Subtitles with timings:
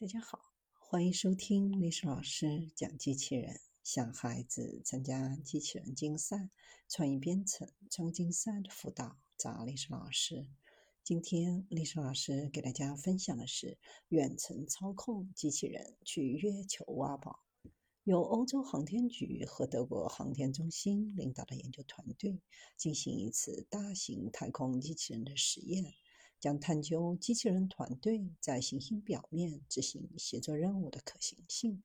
[0.00, 6.50] 大家好，欢迎收听历史老师讲机器人，向孩子参加机器人竞赛、
[6.88, 10.46] 创意编程、创竞赛的辅导，找历史老师。
[11.02, 13.76] 今天历史老师给大家分享的是
[14.10, 17.40] 远程操控机器人去月球挖宝。
[18.04, 22.40] 由欧洲航天局和德国航天中心领导的研究团队
[22.76, 25.92] 进行一次大型太空机器人的实验。
[26.40, 31.82] 将探究机器人团队在行星表面执行协作任务的可行性，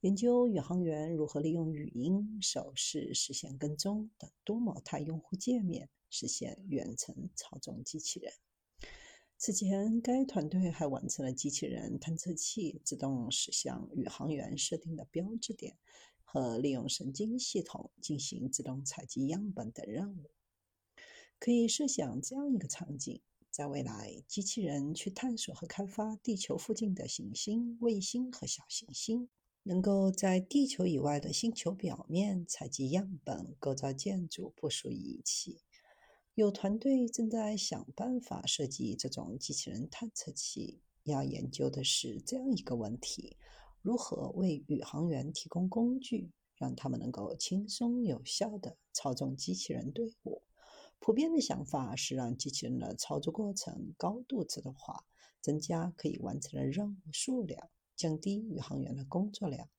[0.00, 8.32] 研究宇航员如何利用语音、手势实现跟踪等多模态用户界面，实现远程操纵机器人。
[9.36, 15.76] 此前，该团队还完成了机器人探测器自动驶向宇航员设定的标志点，
[16.24, 20.30] 和利用神经系统进行自动采集样本等任务。
[21.38, 23.20] 可以设想这样一个场景。
[23.50, 29.28] 在未来，机器人去探索和开发地球附近的行星、卫星和小行星，
[29.64, 35.60] 能够在地球以外的星球表面采集样本、构造建筑、部署仪器。
[36.34, 40.80] 有团队正在想办法设计这种机器人探测器。
[41.04, 43.38] 要研究的是这样一个问题：
[43.80, 50.42] 如何为宇航员提供工具，让他们能够轻松有效地操纵机器人队伍。
[51.00, 55.06] 普遍的想法是让机器人的操作过程高度自动化，
[55.40, 59.70] 增加可以完成的任务数量，降低宇航员的工作量，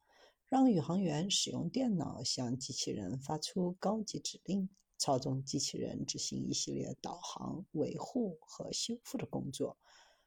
[0.47, 9.77] 让宇航员使用电脑向机器人发出高级指令，操纵机器人执行一系列导航、维护和修复的工作，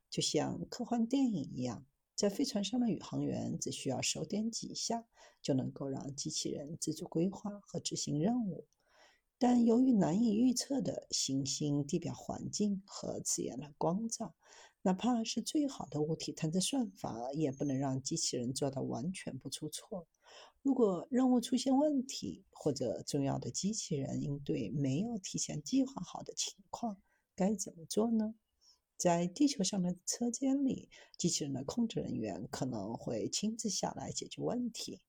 [0.09, 1.85] 就像科幻电影一样。
[2.15, 5.07] 在飞船上的宇航员只需要手点几下，
[5.41, 8.67] 就能够让机器人自主规划和执行任务。
[9.43, 14.37] 但由于难以预测的行星地表环境和刺眼的光照，
[14.83, 20.07] 哪怕是最好的物体探测算法，也不能让机器人做到完全不出错。
[20.63, 26.97] 如果任务出现问题，或者重要的机器人应对没有提前计划好的情况，
[27.35, 28.37] 该怎么做呢？
[28.97, 30.89] 在地球上的车间里，
[31.19, 35.01] 机器人的控制人员可能会亲自下来解决问题。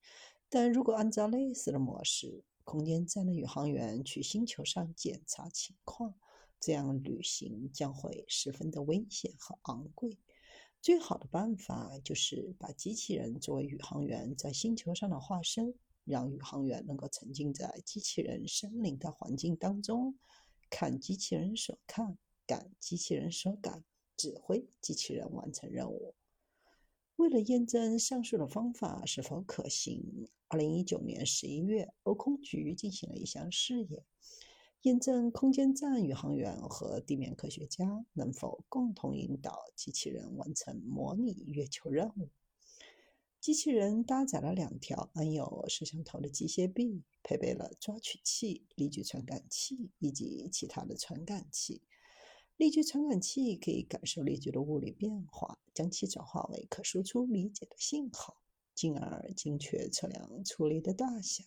[0.50, 6.16] 但如果按照类似的模式，空间站的宇航员去星球上检查情况，
[6.59, 10.18] 这样旅行将会十分的危险和昂贵。
[10.81, 20.18] 最好的办法就是把机器人作为宇航员在星球上的化身，让宇航员能够沉浸在机器人身临的环境当中，
[20.69, 23.84] 看机器人所看，感机器人所感，
[24.18, 26.16] 指挥机器人完成任务。
[27.18, 34.03] 为了验证上述的方法是否可行，二零一九年十一月，欧空局进行了一项试验，
[34.81, 42.29] 验证空间站宇航员和地面科学家能否共同引导机器人完成模拟月球任务。
[43.40, 51.81] 机器人搭载了两条安有摄像头的机械臂，配备了抓取器、力矩传感器以及其他的传感器。
[52.63, 58.38] 力矩传感器可以感受力矩的物理变化，将其转化为可输出理解的信号，
[58.74, 61.44] 进而精确测量出力的大小。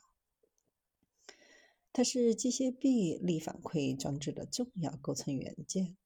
[1.91, 5.97] 它是机械臂力反馈装置的重要构成元件。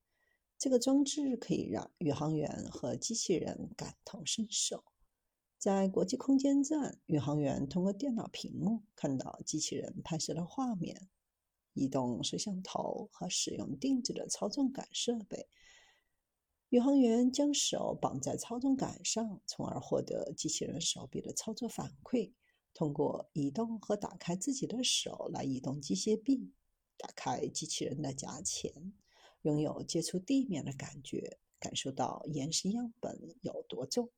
[0.57, 4.85] 这个装置可以让宇航员和机器人感同身受。
[5.59, 11.09] 在国际空间站，宇航员通过电脑屏幕看到机器人拍摄的画面。
[11.73, 15.49] 移动摄像头和使用定制的操纵杆设备，
[16.69, 22.33] 宇航员将手绑在操纵杆上，从而获得机器人手臂的操作反馈。
[22.73, 26.53] 通过移动和打开自己的手来移动机械臂，
[26.97, 28.93] 打开机器人的夹钳，
[29.43, 34.11] 拥有接触地面的感觉，感受到岩石样本有多重。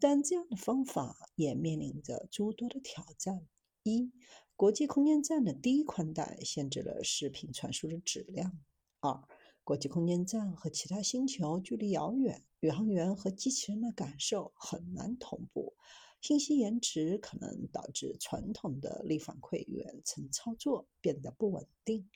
[0.00, 3.46] 但这样的方法也面临着诸多的挑战。
[3.82, 4.10] 一
[4.56, 8.58] 国际空间站的低宽带限制了视频传输的质量。
[9.00, 9.22] 二、
[9.62, 15.74] 国际空间站和其他星球距离遥远，宇航员和机器人的感受很难同步，
[16.20, 22.08] 信息延迟可能导致传统的力反馈远程操作变得不稳定。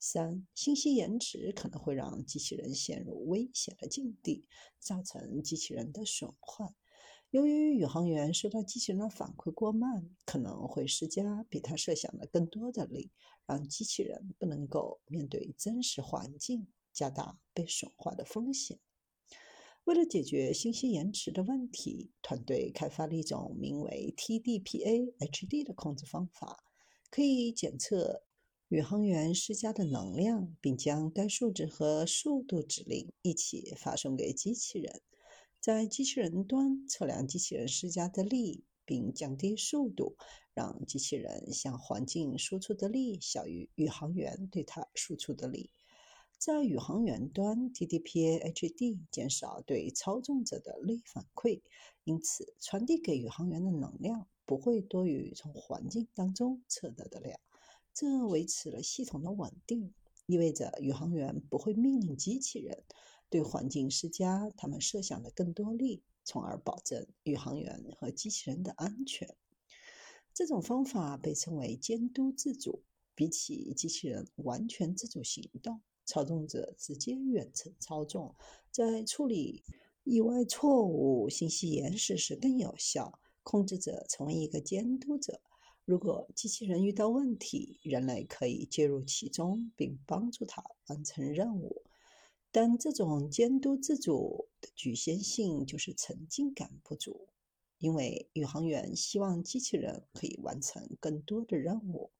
[0.00, 4.44] 三、信息延迟可能会让机器人陷入危险的境地，
[4.78, 6.74] 造成机器人的损坏。
[7.34, 13.10] 由于宇航员收到机器人的反馈过慢，可能会施加比他设想的更多的力，
[13.44, 18.78] 让机器人不能够面对真实环境，加大被损坏的风险。
[19.82, 26.62] 为了解决信息延迟的问题，团队开发了一种名为 TDPA-HD 的控制方法，
[27.10, 28.22] 可以检测
[28.68, 35.00] 宇航员施加的能量，并将该数值和速度指令一起发送给机器人。
[35.64, 40.14] 在机器人端测量机器人施加的力，并降低速度，
[40.52, 45.70] 让机器人向环境输出的力小于宇航员对它输出的力。
[46.36, 51.62] 在宇航员端，TDPA-HD 减少对操纵者的力反馈，
[52.04, 57.40] 因此传递给宇航员的能量不会多于从环境当中测得的量。
[57.94, 59.94] 这维持了系统的稳定，
[60.26, 62.84] 意味着宇航员不会命令机器人
[63.34, 69.28] 对环境施加他们设想的更多力，从而保证宇航员和机器人的安全。
[70.32, 75.80] 这种方法被称为监督自主，比起机器人完全自主行动。
[76.04, 78.36] 操纵者直接远程操纵，
[78.70, 79.64] 在处理
[80.04, 83.18] 意外错误、信息延时时更有效。
[83.42, 85.40] 控制者成为一个监督者，
[85.84, 91.82] 如果机器人遇到问题，人类可以介入其中并帮助它完成任务。
[92.56, 97.26] 但这种监督自主的局限性就是沉浸感不足，
[97.78, 102.12] 因为宇航员希望机器人可以完成更多的任务。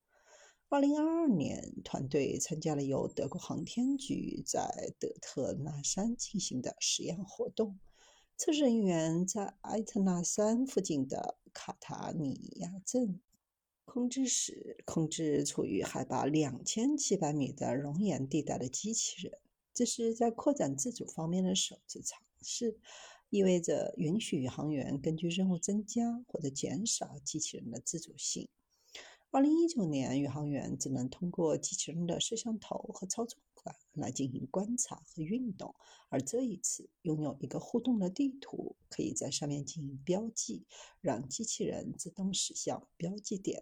[0.67, 7.79] 二零二二年，团队参加了由德国航天局在德特纳山进行的实验活动。
[8.35, 13.21] 测试人员在埃特纳山附近的卡塔尼亚镇
[13.85, 19.39] 控制室控制处于海拔两千七百米的熔岩地带的机器人。
[19.75, 22.79] 这是在扩展自主方面的首次尝试，
[23.29, 28.47] 意味着允许宇航员根据任务增加或者减少机器人的自主性。
[29.31, 35.75] 二零一九年，宇航员只能通过机器人的摄像头和操纵杆来进行观察和运动，
[36.07, 40.65] 而这一次拥有一个互动的地图，可以在上面进行标记，
[41.01, 43.61] 让机器人自动驶向标记点。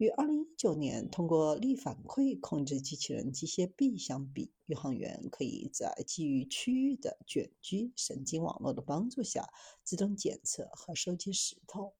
[0.00, 9.50] 与二零一九年通过力反馈控制机器人机械臂相比，宇航员可以在基于区域的卷积神经网络的帮助下，
[9.84, 11.92] 自动检测和收集石头。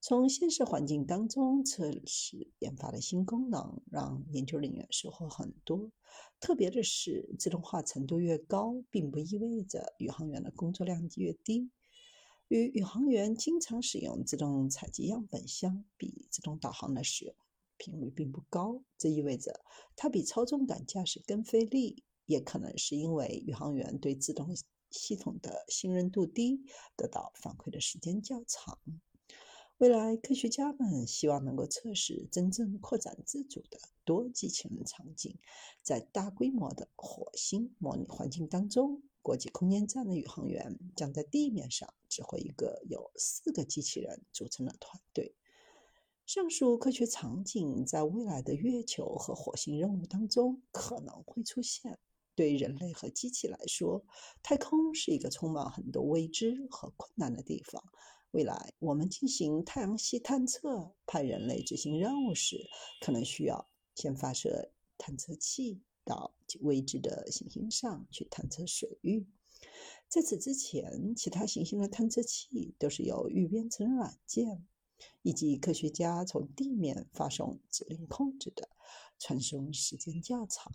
[0.00, 5.90] 从现实环境当中测试研发的新功能，让研究人员收获很多。
[6.38, 11.70] 特别的是，自动化程度越高，并不意味着宇航员的工作量越低。
[12.50, 17.32] 与宇航员经常使用自动采集样本相比，自动导航的使用
[17.76, 18.82] 频率并不高。
[18.98, 19.64] 这意味着
[19.94, 24.48] 它比操纵杆驾驶更费力，也可能是因为宇航员对自动
[24.90, 26.64] 系统的信任度低，
[26.96, 28.80] 得到反馈的时间较长。
[29.78, 35.38] 未来，科学家们希望能够测试真正扩展自主的多机器人场景。
[35.84, 45.34] 在大规模的火星模拟环境当中，国际空间站的宇航员将在地面上指挥一个由四个机器人组成的团队。
[46.26, 51.98] 上述科学场景在未来的月球和火星任务当中可能会出现。
[52.36, 54.02] 对人类和机器来说，
[54.42, 57.82] 太空是一个充满很多未知和困难的地方。
[58.30, 62.66] 未来，我们进行太阳系探测、派人类执行任务时，
[63.00, 69.26] 可能需要先发射探测器到未知的行星上去探测水域。
[70.08, 74.66] 在此之前，其他行星的探测器都是由预编程软件
[75.22, 78.68] 以及科学家从地面发送指令控制的，
[79.18, 80.72] 传送时间较长。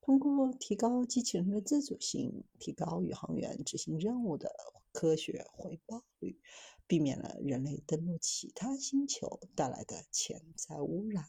[0.00, 4.50] 通过提高机器人的自主性，提高宇航员执行任务的
[4.92, 6.40] 科学回报率。
[6.88, 11.24] 避免了人类登陆其他星球带来的潜在污染。